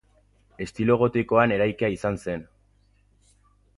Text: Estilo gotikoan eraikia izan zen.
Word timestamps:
Estilo 0.65 0.95
gotikoan 1.01 1.53
eraikia 1.57 1.91
izan 1.99 2.21
zen. 2.25 2.49